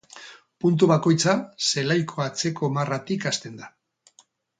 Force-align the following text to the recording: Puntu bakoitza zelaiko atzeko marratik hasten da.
Puntu 0.63 0.87
bakoitza 0.91 1.35
zelaiko 1.67 2.23
atzeko 2.25 2.71
marratik 2.79 3.29
hasten 3.33 3.61
da. 3.61 3.69